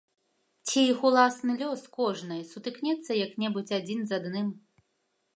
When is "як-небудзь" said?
3.25-3.75